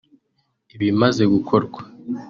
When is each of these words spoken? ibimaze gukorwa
ibimaze 0.75 1.23
gukorwa 1.33 1.79